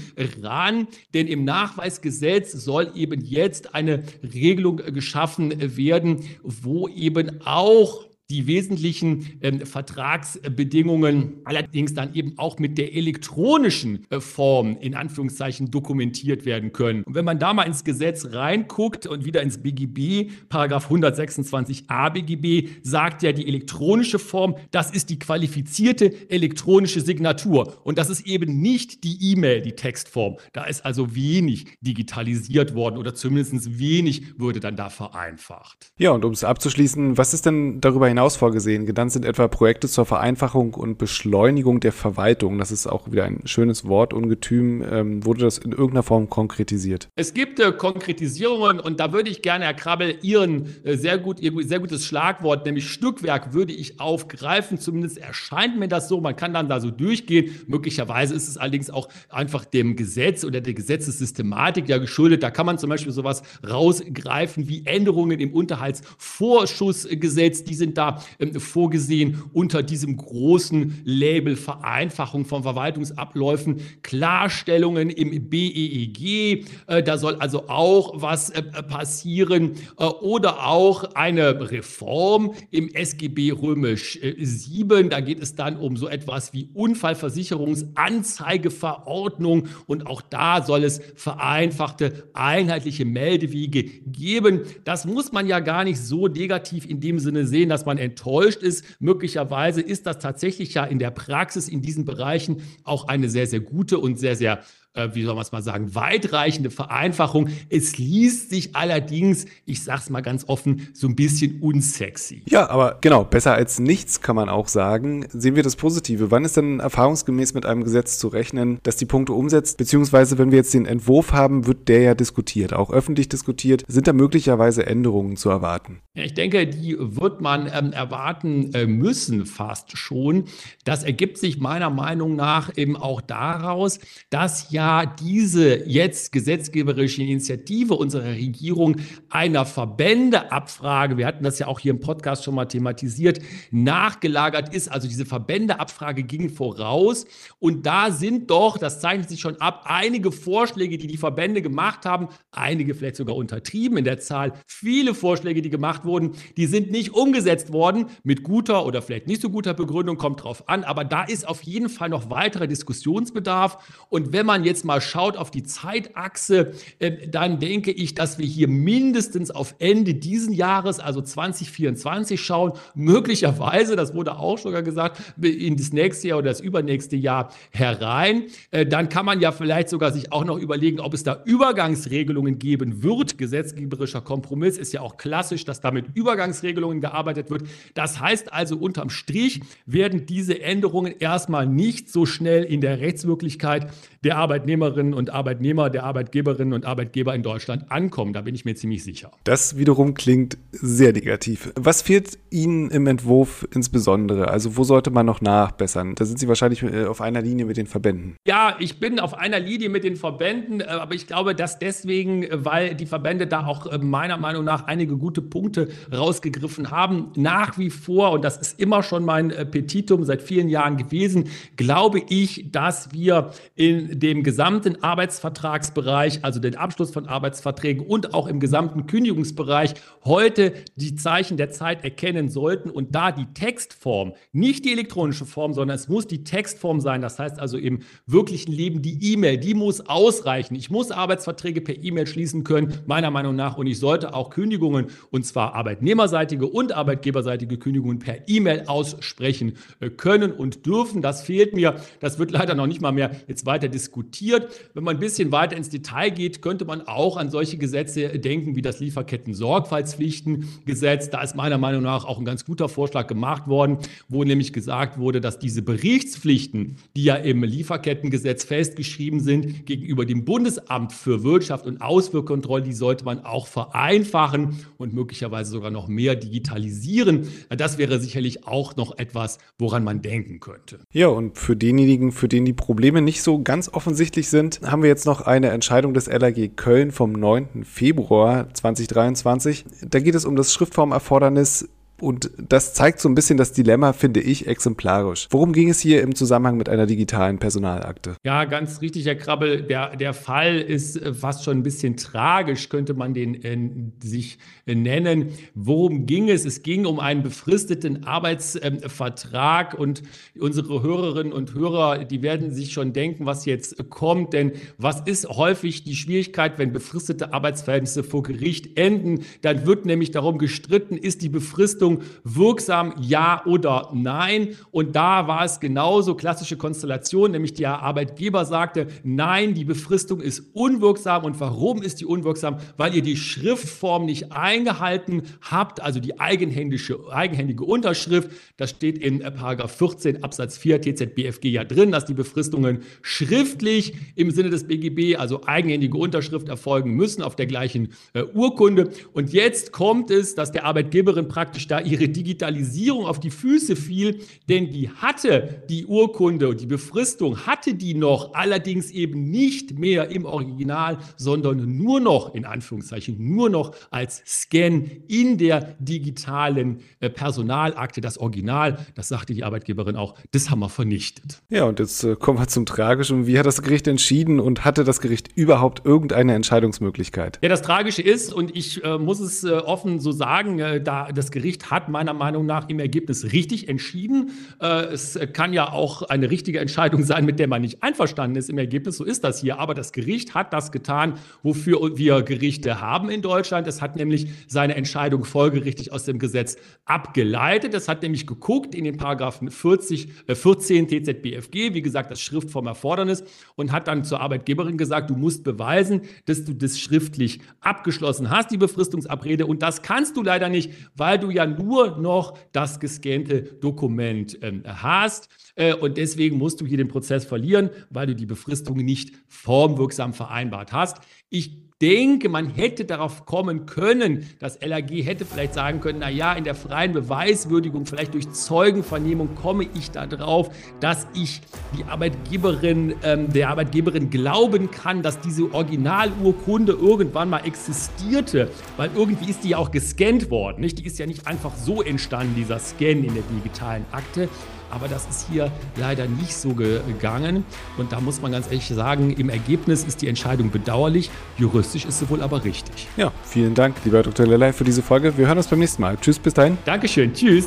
ran, 0.42 0.88
denn 1.12 1.26
im 1.26 1.44
Nachweisgesetz 1.44 2.52
eben 2.96 3.24
jetzt 3.24 3.74
eine 3.74 4.02
Regelung 4.22 4.76
geschaffen 4.76 5.76
werden, 5.76 6.24
wo 6.42 6.88
eben 6.88 7.40
auch 7.44 8.06
die 8.30 8.46
wesentlichen 8.46 9.38
ähm, 9.42 9.66
Vertragsbedingungen 9.66 11.40
allerdings 11.44 11.92
dann 11.92 12.14
eben 12.14 12.38
auch 12.38 12.58
mit 12.58 12.78
der 12.78 12.94
elektronischen 12.94 14.06
äh, 14.10 14.20
Form 14.20 14.78
in 14.80 14.94
Anführungszeichen 14.94 15.70
dokumentiert 15.70 16.46
werden 16.46 16.72
können. 16.72 17.02
Und 17.04 17.14
wenn 17.14 17.24
man 17.24 17.38
da 17.38 17.52
mal 17.52 17.64
ins 17.64 17.84
Gesetz 17.84 18.26
reinguckt 18.32 19.06
und 19.06 19.26
wieder 19.26 19.42
ins 19.42 19.58
BGB, 19.58 20.30
Paragraph 20.48 20.90
126a 20.90 22.10
BGB, 22.12 22.70
sagt 22.82 23.22
ja 23.22 23.32
die 23.32 23.46
elektronische 23.46 24.18
Form, 24.18 24.56
das 24.70 24.90
ist 24.90 25.10
die 25.10 25.18
qualifizierte 25.18 26.30
elektronische 26.30 27.02
Signatur. 27.02 27.80
Und 27.84 27.98
das 27.98 28.08
ist 28.08 28.26
eben 28.26 28.60
nicht 28.62 29.04
die 29.04 29.32
E-Mail, 29.32 29.60
die 29.60 29.72
Textform. 29.72 30.36
Da 30.52 30.64
ist 30.64 30.84
also 30.86 31.14
wenig 31.14 31.66
digitalisiert 31.82 32.74
worden 32.74 32.96
oder 32.96 33.14
zumindest 33.14 33.78
wenig 33.78 34.38
wurde 34.38 34.60
dann 34.60 34.76
da 34.76 34.88
vereinfacht. 34.88 35.92
Ja, 35.98 36.12
und 36.12 36.24
um 36.24 36.32
es 36.32 36.42
abzuschließen, 36.42 37.18
was 37.18 37.34
ist 37.34 37.44
denn 37.44 37.80
darüber 37.82 38.13
hinaus 38.14 38.36
vorgesehen. 38.36 38.86
Genannt 38.86 39.10
sind 39.10 39.24
etwa 39.24 39.48
Projekte 39.48 39.88
zur 39.88 40.06
Vereinfachung 40.06 40.74
und 40.74 40.98
Beschleunigung 40.98 41.80
der 41.80 41.90
Verwaltung. 41.90 42.58
Das 42.58 42.70
ist 42.70 42.86
auch 42.86 43.10
wieder 43.10 43.24
ein 43.24 43.40
schönes 43.44 43.88
Wort, 43.88 44.14
Ungetüm. 44.14 44.84
Ähm, 44.88 45.26
wurde 45.26 45.40
das 45.40 45.58
in 45.58 45.72
irgendeiner 45.72 46.04
Form 46.04 46.30
konkretisiert? 46.30 47.08
Es 47.16 47.34
gibt 47.34 47.58
äh, 47.58 47.72
Konkretisierungen 47.72 48.78
und 48.78 49.00
da 49.00 49.12
würde 49.12 49.30
ich 49.30 49.42
gerne, 49.42 49.64
Herr 49.64 49.74
Krabbel, 49.74 50.14
Ihren 50.22 50.68
äh, 50.84 50.96
sehr, 50.96 51.18
gut, 51.18 51.40
Ihr 51.40 51.52
sehr 51.64 51.80
gutes 51.80 52.06
Schlagwort, 52.06 52.64
nämlich 52.66 52.88
Stückwerk, 52.88 53.52
würde 53.52 53.72
ich 53.72 53.98
aufgreifen. 53.98 54.78
Zumindest 54.78 55.18
erscheint 55.18 55.76
mir 55.76 55.88
das 55.88 56.08
so. 56.08 56.20
Man 56.20 56.36
kann 56.36 56.54
dann 56.54 56.68
da 56.68 56.78
so 56.78 56.92
durchgehen. 56.92 57.50
Möglicherweise 57.66 58.36
ist 58.36 58.46
es 58.46 58.58
allerdings 58.58 58.90
auch 58.90 59.08
einfach 59.28 59.64
dem 59.64 59.96
Gesetz 59.96 60.44
oder 60.44 60.60
der 60.60 60.74
Gesetzessystematik 60.74 61.88
ja 61.88 61.98
geschuldet. 61.98 62.44
Da 62.44 62.52
kann 62.52 62.66
man 62.66 62.78
zum 62.78 62.90
Beispiel 62.90 63.10
sowas 63.10 63.42
rausgreifen 63.68 64.68
wie 64.68 64.86
Änderungen 64.86 65.40
im 65.40 65.52
Unterhaltsvorschussgesetz. 65.52 67.64
Die 67.64 67.74
sind 67.74 67.98
da 67.98 68.03
da 68.04 68.22
ähm, 68.38 68.60
vorgesehen 68.60 69.42
unter 69.52 69.82
diesem 69.82 70.16
großen 70.16 71.02
Label 71.04 71.56
Vereinfachung 71.56 72.44
von 72.44 72.62
Verwaltungsabläufen, 72.62 73.80
Klarstellungen 74.02 75.10
im 75.10 75.48
BEEG. 75.48 76.66
Äh, 76.86 77.02
da 77.02 77.18
soll 77.18 77.34
also 77.36 77.68
auch 77.68 78.22
was 78.22 78.50
äh, 78.50 78.62
passieren 78.62 79.72
äh, 79.98 80.04
oder 80.04 80.66
auch 80.66 81.14
eine 81.14 81.70
Reform 81.70 82.52
im 82.70 82.94
SGB 82.94 83.52
Römisch 83.52 84.20
7. 84.38 85.08
Da 85.10 85.20
geht 85.20 85.40
es 85.40 85.54
dann 85.54 85.76
um 85.76 85.96
so 85.96 86.08
etwas 86.08 86.52
wie 86.52 86.68
Unfallversicherungsanzeigeverordnung 86.74 89.68
und 89.86 90.06
auch 90.06 90.20
da 90.22 90.62
soll 90.62 90.84
es 90.84 91.00
vereinfachte 91.16 92.28
einheitliche 92.34 93.04
Meldewege 93.04 93.84
geben. 93.84 94.62
Das 94.84 95.04
muss 95.04 95.32
man 95.32 95.46
ja 95.46 95.60
gar 95.60 95.84
nicht 95.84 96.00
so 96.00 96.28
negativ 96.28 96.86
in 96.86 97.00
dem 97.00 97.18
Sinne 97.18 97.46
sehen, 97.46 97.68
dass 97.68 97.86
man 97.86 97.93
enttäuscht 97.98 98.62
ist. 98.62 98.84
Möglicherweise 99.00 99.80
ist 99.80 100.06
das 100.06 100.18
tatsächlich 100.18 100.74
ja 100.74 100.84
in 100.84 100.98
der 100.98 101.10
Praxis 101.10 101.68
in 101.68 101.82
diesen 101.82 102.04
Bereichen 102.04 102.62
auch 102.84 103.08
eine 103.08 103.28
sehr, 103.28 103.46
sehr 103.46 103.60
gute 103.60 103.98
und 103.98 104.18
sehr, 104.18 104.36
sehr 104.36 104.62
äh, 104.94 105.10
wie 105.12 105.24
soll 105.24 105.34
man 105.34 105.42
es 105.42 105.52
mal 105.52 105.62
sagen, 105.62 105.94
weitreichende 105.94 106.70
Vereinfachung. 106.70 107.48
Es 107.68 107.98
liest 107.98 108.50
sich 108.50 108.74
allerdings, 108.74 109.46
ich 109.66 109.82
sag's 109.82 110.08
mal 110.08 110.20
ganz 110.20 110.44
offen, 110.48 110.88
so 110.94 111.08
ein 111.08 111.16
bisschen 111.16 111.60
unsexy. 111.60 112.42
Ja, 112.48 112.70
aber 112.70 112.98
genau, 113.00 113.24
besser 113.24 113.54
als 113.54 113.78
nichts 113.78 114.20
kann 114.20 114.36
man 114.36 114.48
auch 114.48 114.68
sagen. 114.68 115.26
Sehen 115.30 115.56
wir 115.56 115.62
das 115.62 115.76
Positive. 115.76 116.30
Wann 116.30 116.44
ist 116.44 116.56
denn 116.56 116.80
erfahrungsgemäß 116.80 117.54
mit 117.54 117.66
einem 117.66 117.84
Gesetz 117.84 118.18
zu 118.18 118.28
rechnen, 118.28 118.78
das 118.82 118.96
die 118.96 119.06
Punkte 119.06 119.32
umsetzt? 119.32 119.78
Beziehungsweise, 119.78 120.38
wenn 120.38 120.50
wir 120.50 120.58
jetzt 120.58 120.74
den 120.74 120.86
Entwurf 120.86 121.32
haben, 121.32 121.66
wird 121.66 121.88
der 121.88 122.00
ja 122.00 122.14
diskutiert, 122.14 122.72
auch 122.72 122.90
öffentlich 122.90 123.28
diskutiert. 123.28 123.84
Sind 123.88 124.06
da 124.06 124.12
möglicherweise 124.12 124.86
Änderungen 124.86 125.36
zu 125.36 125.50
erwarten? 125.50 126.00
Ja, 126.14 126.22
ich 126.22 126.34
denke, 126.34 126.66
die 126.66 126.96
wird 126.98 127.40
man 127.40 127.68
ähm, 127.72 127.92
erwarten 127.92 128.72
äh, 128.74 128.86
müssen 128.86 129.46
fast 129.46 129.98
schon. 129.98 130.44
Das 130.84 131.02
ergibt 131.02 131.38
sich 131.38 131.58
meiner 131.58 131.90
Meinung 131.90 132.36
nach 132.36 132.76
eben 132.76 132.96
auch 132.96 133.20
daraus, 133.20 133.98
dass 134.30 134.70
ja 134.70 134.83
ja 134.84 135.06
diese 135.06 135.88
jetzt 135.88 136.30
gesetzgeberische 136.30 137.22
Initiative 137.22 137.94
unserer 137.94 138.32
Regierung 138.32 138.96
einer 139.30 139.64
Verbändeabfrage, 139.64 141.16
wir 141.16 141.26
hatten 141.26 141.42
das 141.42 141.58
ja 141.58 141.68
auch 141.68 141.80
hier 141.80 141.92
im 141.92 142.00
Podcast 142.00 142.44
schon 142.44 142.54
mal 142.54 142.66
thematisiert, 142.66 143.38
nachgelagert 143.70 144.74
ist. 144.74 144.92
Also 144.92 145.08
diese 145.08 145.24
Verbändeabfrage 145.24 146.22
ging 146.22 146.50
voraus. 146.50 147.24
Und 147.58 147.86
da 147.86 148.10
sind 148.10 148.50
doch, 148.50 148.76
das 148.76 149.00
zeichnet 149.00 149.30
sich 149.30 149.40
schon 149.40 149.58
ab, 149.58 149.84
einige 149.86 150.30
Vorschläge, 150.30 150.98
die 150.98 151.06
die 151.06 151.16
Verbände 151.16 151.62
gemacht 151.62 152.04
haben, 152.04 152.28
einige 152.50 152.94
vielleicht 152.94 153.16
sogar 153.16 153.36
untertrieben 153.36 153.96
in 153.96 154.04
der 154.04 154.18
Zahl, 154.18 154.52
viele 154.66 155.14
Vorschläge, 155.14 155.62
die 155.62 155.70
gemacht 155.70 156.04
wurden, 156.04 156.32
die 156.58 156.66
sind 156.66 156.90
nicht 156.90 157.14
umgesetzt 157.14 157.72
worden. 157.72 158.06
Mit 158.22 158.42
guter 158.42 158.84
oder 158.84 159.00
vielleicht 159.00 159.28
nicht 159.28 159.40
so 159.40 159.48
guter 159.48 159.72
Begründung, 159.72 160.18
kommt 160.18 160.44
drauf 160.44 160.68
an, 160.68 160.84
aber 160.84 161.04
da 161.04 161.24
ist 161.24 161.48
auf 161.48 161.62
jeden 161.62 161.88
Fall 161.88 162.10
noch 162.10 162.28
weiterer 162.28 162.66
Diskussionsbedarf. 162.66 163.78
Und 164.10 164.32
wenn 164.32 164.44
man 164.44 164.64
jetzt 164.64 164.73
jetzt 164.74 164.84
mal 164.84 165.00
schaut 165.00 165.36
auf 165.36 165.52
die 165.52 165.62
Zeitachse, 165.62 166.72
äh, 166.98 167.28
dann 167.28 167.60
denke 167.60 167.92
ich, 167.92 168.14
dass 168.14 168.38
wir 168.38 168.46
hier 168.46 168.66
mindestens 168.66 169.52
auf 169.52 169.76
Ende 169.78 170.14
diesen 170.14 170.52
Jahres, 170.52 170.98
also 170.98 171.22
2024 171.22 172.40
schauen, 172.40 172.72
möglicherweise, 172.96 173.94
das 173.94 174.14
wurde 174.14 174.36
auch 174.36 174.58
schon 174.58 174.74
gesagt, 174.84 175.22
in 175.40 175.76
das 175.76 175.92
nächste 175.92 176.28
Jahr 176.28 176.38
oder 176.38 176.48
das 176.48 176.60
übernächste 176.60 177.14
Jahr 177.14 177.52
herein. 177.70 178.44
Äh, 178.72 178.84
dann 178.84 179.08
kann 179.08 179.24
man 179.24 179.40
ja 179.40 179.52
vielleicht 179.52 179.88
sogar 179.88 180.10
sich 180.10 180.32
auch 180.32 180.44
noch 180.44 180.58
überlegen, 180.58 180.98
ob 180.98 181.14
es 181.14 181.22
da 181.22 181.42
Übergangsregelungen 181.44 182.58
geben 182.58 183.04
wird. 183.04 183.38
Gesetzgeberischer 183.38 184.22
Kompromiss 184.22 184.76
ist 184.76 184.92
ja 184.92 185.02
auch 185.02 185.16
klassisch, 185.16 185.64
dass 185.64 185.80
damit 185.80 186.06
Übergangsregelungen 186.14 187.00
gearbeitet 187.00 187.48
wird. 187.50 187.62
Das 187.94 188.18
heißt 188.18 188.52
also 188.52 188.76
unterm 188.76 189.10
Strich 189.10 189.60
werden 189.86 190.26
diese 190.26 190.60
Änderungen 190.60 191.14
erstmal 191.16 191.66
nicht 191.66 192.10
so 192.10 192.26
schnell 192.26 192.64
in 192.64 192.80
der 192.80 192.98
Rechtswirklichkeit 192.98 193.92
der 194.24 194.38
Arbeitnehmerinnen 194.64 195.12
und 195.12 195.28
Arbeitnehmer, 195.28 195.90
der 195.90 196.04
Arbeitgeberinnen 196.04 196.72
und 196.72 196.86
Arbeitgeber 196.86 197.34
in 197.34 197.42
Deutschland 197.42 197.90
ankommen. 197.90 198.32
Da 198.32 198.40
bin 198.40 198.54
ich 198.54 198.64
mir 198.64 198.74
ziemlich 198.74 199.04
sicher. 199.04 199.30
Das 199.44 199.76
wiederum 199.76 200.14
klingt 200.14 200.56
sehr 200.72 201.12
negativ. 201.12 201.70
Was 201.76 202.00
fehlt 202.00 202.38
Ihnen 202.48 202.90
im 202.90 203.06
Entwurf 203.06 203.68
insbesondere? 203.74 204.48
Also 204.48 204.78
wo 204.78 204.84
sollte 204.84 205.10
man 205.10 205.26
noch 205.26 205.42
nachbessern? 205.42 206.14
Da 206.14 206.24
sind 206.24 206.38
Sie 206.38 206.48
wahrscheinlich 206.48 206.82
äh, 206.82 207.04
auf 207.04 207.20
einer 207.20 207.42
Linie 207.42 207.66
mit 207.66 207.76
den 207.76 207.86
Verbänden. 207.86 208.36
Ja, 208.46 208.76
ich 208.78 209.00
bin 209.00 209.20
auf 209.20 209.34
einer 209.34 209.60
Linie 209.60 209.90
mit 209.90 210.02
den 210.02 210.16
Verbänden, 210.16 210.80
äh, 210.80 210.84
aber 210.84 211.14
ich 211.14 211.26
glaube, 211.26 211.54
dass 211.54 211.78
deswegen, 211.78 212.44
äh, 212.44 212.64
weil 212.64 212.94
die 212.94 213.06
Verbände 213.06 213.46
da 213.46 213.66
auch 213.66 214.00
meiner 214.00 214.38
Meinung 214.38 214.64
nach 214.64 214.86
einige 214.86 215.18
gute 215.18 215.42
Punkte 215.42 215.88
rausgegriffen 216.10 216.90
haben, 216.90 217.32
nach 217.36 217.76
wie 217.76 217.90
vor, 217.90 218.32
und 218.32 218.44
das 218.44 218.56
ist 218.56 218.80
immer 218.80 219.02
schon 219.02 219.26
mein 219.26 219.48
Petitum 219.48 220.24
seit 220.24 220.40
vielen 220.40 220.70
Jahren 220.70 220.96
gewesen, 220.96 221.48
glaube 221.76 222.22
ich, 222.30 222.70
dass 222.72 223.12
wir 223.12 223.50
in 223.74 224.18
dem 224.18 224.42
gesamten 224.54 225.02
Arbeitsvertragsbereich, 225.02 226.44
also 226.44 226.60
den 226.60 226.76
Abschluss 226.76 227.10
von 227.10 227.26
Arbeitsverträgen 227.26 228.06
und 228.06 228.34
auch 228.34 228.46
im 228.46 228.60
gesamten 228.60 229.08
Kündigungsbereich 229.08 229.94
heute 230.24 230.74
die 230.94 231.16
Zeichen 231.16 231.56
der 231.56 231.70
Zeit 231.70 232.04
erkennen 232.04 232.48
sollten 232.48 232.88
und 232.88 233.16
da 233.16 233.32
die 233.32 233.46
Textform, 233.52 234.34
nicht 234.52 234.84
die 234.84 234.92
elektronische 234.92 235.44
Form, 235.44 235.72
sondern 235.72 235.96
es 235.96 236.06
muss 236.06 236.28
die 236.28 236.44
Textform 236.44 237.00
sein, 237.00 237.20
das 237.20 237.40
heißt 237.40 237.58
also 237.58 237.76
im 237.78 238.02
wirklichen 238.26 238.70
Leben 238.70 239.02
die 239.02 239.32
E-Mail, 239.32 239.58
die 239.58 239.74
muss 239.74 240.00
ausreichen. 240.02 240.76
Ich 240.76 240.88
muss 240.88 241.10
Arbeitsverträge 241.10 241.80
per 241.80 242.00
E-Mail 242.00 242.28
schließen 242.28 242.62
können, 242.62 242.94
meiner 243.06 243.32
Meinung 243.32 243.56
nach, 243.56 243.76
und 243.76 243.88
ich 243.88 243.98
sollte 243.98 244.34
auch 244.34 244.50
Kündigungen, 244.50 245.08
und 245.32 245.44
zwar 245.44 245.74
arbeitnehmerseitige 245.74 246.68
und 246.68 246.92
arbeitgeberseitige 246.92 247.76
Kündigungen 247.76 248.20
per 248.20 248.48
E-Mail 248.48 248.84
aussprechen 248.86 249.72
äh, 249.98 250.10
können 250.10 250.52
und 250.52 250.86
dürfen. 250.86 251.22
Das 251.22 251.42
fehlt 251.42 251.74
mir. 251.74 251.96
Das 252.20 252.38
wird 252.38 252.52
leider 252.52 252.76
noch 252.76 252.86
nicht 252.86 253.00
mal 253.00 253.10
mehr 253.10 253.32
jetzt 253.48 253.66
weiter 253.66 253.88
diskutiert 253.88 254.43
diskutiert. 254.44 254.68
Wenn 254.94 255.04
man 255.04 255.16
ein 255.16 255.20
bisschen 255.20 255.52
weiter 255.52 255.76
ins 255.76 255.90
Detail 255.90 256.30
geht, 256.30 256.62
könnte 256.62 256.84
man 256.84 257.02
auch 257.02 257.36
an 257.36 257.50
solche 257.50 257.76
Gesetze 257.78 258.38
denken 258.38 258.74
wie 258.76 258.82
das 258.82 259.00
Lieferketten-Sorgfaltspflichtengesetz. 259.00 261.30
Da 261.30 261.42
ist 261.42 261.56
meiner 261.56 261.78
Meinung 261.78 262.02
nach 262.02 262.24
auch 262.24 262.38
ein 262.38 262.44
ganz 262.44 262.64
guter 262.64 262.88
Vorschlag 262.88 263.26
gemacht 263.26 263.66
worden, 263.66 263.98
wo 264.28 264.44
nämlich 264.44 264.72
gesagt 264.72 265.18
wurde, 265.18 265.40
dass 265.40 265.58
diese 265.58 265.82
Berichtspflichten, 265.82 266.98
die 267.16 267.24
ja 267.24 267.34
im 267.36 267.64
Lieferkettengesetz 267.64 268.64
festgeschrieben 268.64 269.40
sind, 269.40 269.86
gegenüber 269.86 270.26
dem 270.26 270.44
Bundesamt 270.44 271.12
für 271.12 271.42
Wirtschaft 271.42 271.86
und 271.86 272.00
Ausfuhrkontrolle, 272.00 272.82
die 272.82 272.92
sollte 272.92 273.24
man 273.24 273.44
auch 273.44 273.66
vereinfachen 273.66 274.76
und 274.98 275.14
möglicherweise 275.14 275.70
sogar 275.70 275.90
noch 275.90 276.08
mehr 276.08 276.36
digitalisieren. 276.36 277.48
Das 277.70 277.96
wäre 277.98 278.20
sicherlich 278.20 278.66
auch 278.66 278.96
noch 278.96 279.16
etwas, 279.18 279.58
woran 279.78 280.04
man 280.04 280.22
denken 280.22 280.60
könnte. 280.60 281.00
Ja, 281.12 281.28
und 281.28 281.58
für 281.58 281.76
denjenigen, 281.76 282.32
für 282.32 282.48
den 282.48 282.64
die 282.64 282.72
Probleme 282.72 283.20
nicht 283.22 283.42
so 283.42 283.62
ganz 283.62 283.88
offensichtlich 283.88 284.23
sind, 284.32 284.80
haben 284.82 285.02
wir 285.02 285.08
jetzt 285.08 285.26
noch 285.26 285.42
eine 285.42 285.70
Entscheidung 285.70 286.14
des 286.14 286.26
LAG 286.26 286.76
Köln 286.76 287.10
vom 287.12 287.32
9. 287.32 287.84
Februar 287.84 288.72
2023. 288.72 289.84
Da 290.02 290.20
geht 290.20 290.34
es 290.34 290.44
um 290.44 290.56
das 290.56 290.72
Schriftformerfordernis 290.72 291.88
und 292.20 292.50
das 292.56 292.94
zeigt 292.94 293.18
so 293.18 293.28
ein 293.28 293.34
bisschen 293.34 293.58
das 293.58 293.72
Dilemma, 293.72 294.12
finde 294.12 294.40
ich, 294.40 294.68
exemplarisch. 294.68 295.48
Worum 295.50 295.72
ging 295.72 295.90
es 295.90 295.98
hier 295.98 296.22
im 296.22 296.34
Zusammenhang 296.36 296.76
mit 296.76 296.88
einer 296.88 297.06
digitalen 297.06 297.58
Personalakte? 297.58 298.36
Ja, 298.44 298.64
ganz 298.66 299.00
richtig, 299.00 299.26
Herr 299.26 299.34
Krabbel. 299.34 299.82
Der, 299.82 300.16
der 300.16 300.32
Fall 300.32 300.78
ist 300.78 301.16
äh, 301.16 301.34
fast 301.34 301.64
schon 301.64 301.78
ein 301.78 301.82
bisschen 301.82 302.16
tragisch, 302.16 302.88
könnte 302.88 303.14
man 303.14 303.34
den 303.34 303.62
äh, 303.64 304.24
sich 304.24 304.58
äh, 304.86 304.94
nennen. 304.94 305.48
Worum 305.74 306.26
ging 306.26 306.48
es? 306.48 306.64
Es 306.64 306.84
ging 306.84 307.04
um 307.04 307.18
einen 307.18 307.42
befristeten 307.42 308.24
Arbeitsvertrag 308.24 309.94
und 309.94 310.22
unsere 310.56 311.02
Hörerinnen 311.02 311.52
und 311.52 311.74
Hörer, 311.74 312.24
die 312.24 312.42
werden 312.42 312.72
sich 312.72 312.92
schon 312.92 313.12
denken, 313.12 313.44
was 313.44 313.64
jetzt 313.64 314.08
kommt. 314.08 314.52
Denn 314.52 314.72
was 314.98 315.22
ist 315.22 315.48
häufig 315.48 316.04
die 316.04 316.14
Schwierigkeit, 316.14 316.78
wenn 316.78 316.92
befristete 316.92 317.52
Arbeitsverhältnisse 317.52 318.22
vor 318.22 318.44
Gericht 318.44 318.96
enden? 318.96 319.44
Dann 319.62 319.84
wird 319.84 320.06
nämlich 320.06 320.30
darum 320.30 320.58
gestritten, 320.58 321.16
ist 321.16 321.42
die 321.42 321.48
Befristung 321.48 322.03
Befristung 322.04 322.22
wirksam, 322.44 323.14
ja 323.20 323.62
oder 323.64 324.10
nein? 324.12 324.76
Und 324.90 325.16
da 325.16 325.46
war 325.48 325.64
es 325.64 325.80
genauso 325.80 326.34
klassische 326.34 326.76
Konstellation, 326.76 327.52
nämlich 327.52 327.74
der 327.74 328.02
Arbeitgeber 328.02 328.64
sagte, 328.64 329.06
nein, 329.22 329.74
die 329.74 329.84
Befristung 329.84 330.40
ist 330.40 330.74
unwirksam. 330.74 331.44
Und 331.44 331.60
warum 331.60 332.02
ist 332.02 332.20
die 332.20 332.26
unwirksam? 332.26 332.78
Weil 332.96 333.14
ihr 333.14 333.22
die 333.22 333.36
Schriftform 333.36 334.26
nicht 334.26 334.52
eingehalten 334.52 335.42
habt, 335.62 336.00
also 336.00 336.20
die 336.20 336.38
eigenhändige, 336.40 337.18
eigenhändige 337.30 337.84
Unterschrift. 337.84 338.50
Das 338.76 338.90
steht 338.90 339.18
in 339.18 339.40
Paragraph 339.40 339.96
14 339.96 340.44
Absatz 340.44 340.76
4 340.78 341.00
TZBFG 341.00 341.68
ja 341.70 341.84
drin, 341.84 342.12
dass 342.12 342.24
die 342.24 342.34
Befristungen 342.34 343.00
schriftlich 343.22 344.14
im 344.34 344.50
Sinne 344.50 344.70
des 344.70 344.86
BGB, 344.86 345.36
also 345.36 345.62
eigenhändige 345.66 346.18
Unterschrift 346.18 346.68
erfolgen 346.68 347.12
müssen 347.12 347.42
auf 347.42 347.56
der 347.56 347.66
gleichen 347.66 348.12
äh, 348.34 348.42
Urkunde. 348.42 349.10
Und 349.32 349.52
jetzt 349.52 349.92
kommt 349.92 350.30
es, 350.30 350.54
dass 350.54 350.72
der 350.72 350.84
Arbeitgeberin 350.84 351.48
praktisch 351.48 351.86
da 351.94 352.00
ihre 352.00 352.28
Digitalisierung 352.28 353.24
auf 353.24 353.38
die 353.38 353.50
Füße 353.50 353.94
fiel, 353.94 354.40
denn 354.68 354.90
die 354.90 355.10
hatte 355.10 355.84
die 355.88 356.06
Urkunde 356.06 356.68
und 356.68 356.80
die 356.80 356.86
Befristung 356.86 357.66
hatte 357.66 357.94
die 357.94 358.14
noch, 358.14 358.54
allerdings 358.54 359.12
eben 359.12 359.44
nicht 359.50 359.96
mehr 359.96 360.28
im 360.30 360.44
Original, 360.44 361.18
sondern 361.36 361.96
nur 361.96 362.18
noch, 362.18 362.52
in 362.52 362.64
Anführungszeichen, 362.64 363.36
nur 363.38 363.70
noch 363.70 363.94
als 364.10 364.42
Scan 364.44 365.04
in 365.28 365.56
der 365.56 365.94
digitalen 366.00 366.98
äh, 367.20 367.30
Personalakte. 367.30 368.20
Das 368.20 368.38
Original, 368.38 368.98
das 369.14 369.28
sagte 369.28 369.54
die 369.54 369.62
Arbeitgeberin 369.62 370.16
auch, 370.16 370.34
das 370.50 370.70
haben 370.70 370.80
wir 370.80 370.88
vernichtet. 370.88 371.62
Ja, 371.68 371.84
und 371.84 372.00
jetzt 372.00 372.24
äh, 372.24 372.34
kommen 372.34 372.58
wir 372.58 372.66
zum 372.66 372.86
Tragischen. 372.86 373.46
Wie 373.46 373.56
hat 373.56 373.66
das 373.66 373.82
Gericht 373.82 374.08
entschieden 374.08 374.58
und 374.58 374.84
hatte 374.84 375.04
das 375.04 375.20
Gericht 375.20 375.50
überhaupt 375.54 376.04
irgendeine 376.04 376.54
Entscheidungsmöglichkeit? 376.54 377.60
Ja, 377.62 377.68
das 377.68 377.82
Tragische 377.82 378.22
ist, 378.22 378.52
und 378.52 378.74
ich 378.76 379.04
äh, 379.04 379.16
muss 379.16 379.38
es 379.38 379.62
äh, 379.62 379.70
offen 379.74 380.18
so 380.18 380.32
sagen, 380.32 380.80
äh, 380.80 381.00
da 381.00 381.28
das 381.32 381.52
Gericht 381.52 381.83
hat 381.90 382.08
meiner 382.08 382.34
Meinung 382.34 382.66
nach 382.66 382.88
im 382.88 382.98
Ergebnis 382.98 383.52
richtig 383.52 383.88
entschieden. 383.88 384.50
Äh, 384.80 385.06
es 385.06 385.38
kann 385.52 385.72
ja 385.72 385.92
auch 385.92 386.22
eine 386.22 386.50
richtige 386.50 386.80
Entscheidung 386.80 387.22
sein, 387.24 387.44
mit 387.44 387.58
der 387.58 387.68
man 387.68 387.82
nicht 387.82 388.02
einverstanden 388.02 388.56
ist 388.56 388.70
im 388.70 388.78
Ergebnis. 388.78 389.16
So 389.16 389.24
ist 389.24 389.44
das 389.44 389.60
hier. 389.60 389.78
Aber 389.78 389.94
das 389.94 390.12
Gericht 390.12 390.54
hat 390.54 390.72
das 390.72 390.92
getan, 390.92 391.34
wofür 391.62 392.16
wir 392.16 392.42
Gerichte 392.42 393.00
haben 393.00 393.30
in 393.30 393.42
Deutschland. 393.42 393.86
Es 393.86 394.02
hat 394.02 394.16
nämlich 394.16 394.48
seine 394.66 394.94
Entscheidung 394.94 395.44
folgerichtig 395.44 396.12
aus 396.12 396.24
dem 396.24 396.38
Gesetz 396.38 396.76
abgeleitet. 397.04 397.94
Es 397.94 398.08
hat 398.08 398.22
nämlich 398.22 398.46
geguckt 398.46 398.94
in 398.94 399.04
den 399.04 399.16
Paragraphen 399.16 399.70
40, 399.70 400.28
äh, 400.46 400.54
14 400.54 401.08
TZBFG, 401.08 401.94
wie 401.94 402.02
gesagt, 402.02 402.30
das 402.30 402.40
Schriftform 402.40 402.86
Erfordernis, 402.86 403.44
und 403.76 403.92
hat 403.92 404.08
dann 404.08 404.24
zur 404.24 404.40
Arbeitgeberin 404.40 404.96
gesagt, 404.96 405.30
du 405.30 405.34
musst 405.34 405.64
beweisen, 405.64 406.22
dass 406.46 406.64
du 406.64 406.72
das 406.72 406.98
schriftlich 406.98 407.60
abgeschlossen 407.80 408.50
hast, 408.50 408.70
die 408.70 408.78
Befristungsabrede. 408.78 409.66
Und 409.66 409.82
das 409.82 410.02
kannst 410.02 410.36
du 410.36 410.42
leider 410.42 410.68
nicht, 410.68 410.92
weil 411.16 411.38
du 411.38 411.50
ja 411.50 411.64
nur 411.78 412.18
noch 412.18 412.58
das 412.72 413.00
gescannte 413.00 413.62
Dokument 413.62 414.58
ähm, 414.62 414.82
hast. 414.86 415.48
Äh, 415.76 415.94
und 415.94 416.16
deswegen 416.16 416.58
musst 416.58 416.80
du 416.80 416.86
hier 416.86 416.98
den 416.98 417.08
Prozess 417.08 417.44
verlieren, 417.44 417.90
weil 418.10 418.26
du 418.26 418.34
die 418.34 418.46
Befristung 418.46 418.96
nicht 418.96 419.34
formwirksam 419.48 420.32
vereinbart 420.34 420.92
hast. 420.92 421.18
Ich 421.50 421.83
denke, 422.04 422.50
man 422.50 422.68
hätte 422.68 423.06
darauf 423.06 423.46
kommen 423.46 423.86
können, 423.86 424.46
das 424.58 424.78
LAG 424.84 425.08
hätte 425.10 425.46
vielleicht 425.46 425.72
sagen 425.72 426.00
können, 426.00 426.18
na 426.20 426.28
ja, 426.28 426.52
in 426.52 426.64
der 426.64 426.74
freien 426.74 427.14
Beweiswürdigung, 427.14 428.04
vielleicht 428.04 428.34
durch 428.34 428.50
Zeugenvernehmung 428.50 429.54
komme 429.54 429.86
ich 429.94 430.10
da 430.10 430.26
drauf, 430.26 430.68
dass 431.00 431.26
ich 431.32 431.62
die 431.96 432.04
Arbeitgeberin, 432.04 433.14
ähm, 433.22 433.50
der 433.50 433.70
Arbeitgeberin 433.70 434.28
glauben 434.28 434.90
kann, 434.90 435.22
dass 435.22 435.40
diese 435.40 435.72
Originalurkunde 435.72 436.92
irgendwann 436.92 437.48
mal 437.48 437.64
existierte, 437.64 438.68
weil 438.98 439.08
irgendwie 439.14 439.50
ist 439.50 439.64
die 439.64 439.70
ja 439.70 439.78
auch 439.78 439.90
gescannt 439.90 440.50
worden, 440.50 440.82
nicht? 440.82 440.98
Die 440.98 441.06
ist 441.06 441.18
ja 441.18 441.24
nicht 441.24 441.46
einfach 441.46 441.74
so 441.74 442.02
entstanden, 442.02 442.54
dieser 442.54 442.80
Scan 442.80 443.24
in 443.24 443.32
der 443.32 443.44
digitalen 443.44 444.04
Akte. 444.12 444.50
Aber 444.90 445.08
das 445.08 445.26
ist 445.28 445.46
hier 445.50 445.70
leider 445.96 446.26
nicht 446.26 446.56
so 446.56 446.74
gegangen. 446.74 447.64
Und 447.96 448.12
da 448.12 448.20
muss 448.20 448.40
man 448.40 448.52
ganz 448.52 448.66
ehrlich 448.66 448.88
sagen, 448.88 449.32
im 449.32 449.48
Ergebnis 449.48 450.04
ist 450.04 450.22
die 450.22 450.28
Entscheidung 450.28 450.70
bedauerlich. 450.70 451.30
Juristisch 451.58 452.04
ist 452.04 452.20
sie 452.20 452.30
wohl 452.30 452.42
aber 452.42 452.64
richtig. 452.64 453.08
Ja, 453.16 453.32
vielen 453.42 453.74
Dank, 453.74 453.96
lieber 454.04 454.22
Dr. 454.22 454.46
Lellay, 454.46 454.72
für 454.72 454.84
diese 454.84 455.02
Folge. 455.02 455.36
Wir 455.36 455.46
hören 455.46 455.58
uns 455.58 455.66
beim 455.66 455.78
nächsten 455.78 456.02
Mal. 456.02 456.16
Tschüss, 456.20 456.38
bis 456.38 456.54
dahin. 456.54 456.78
Dankeschön. 456.84 457.32
Tschüss. 457.32 457.66